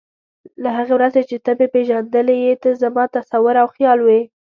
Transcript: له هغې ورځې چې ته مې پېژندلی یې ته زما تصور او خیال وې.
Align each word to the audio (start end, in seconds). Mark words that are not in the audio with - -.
له 0.63 0.69
هغې 0.77 0.93
ورځې 0.95 1.21
چې 1.29 1.37
ته 1.45 1.51
مې 1.57 1.67
پېژندلی 1.73 2.35
یې 2.45 2.53
ته 2.61 2.69
زما 2.81 3.03
تصور 3.15 3.55
او 3.61 3.67
خیال 3.75 3.99
وې. 4.01 4.21